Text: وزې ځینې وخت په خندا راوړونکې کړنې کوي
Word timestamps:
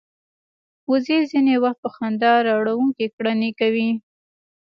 وزې 0.91 1.19
ځینې 1.31 1.55
وخت 1.63 1.79
په 1.83 1.89
خندا 1.95 2.33
راوړونکې 2.47 3.05
کړنې 3.15 3.49
کوي 3.59 3.89